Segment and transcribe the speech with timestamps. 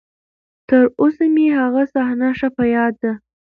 [0.69, 3.13] تر اوسه مې هغه صحنه ښه په ياد ده.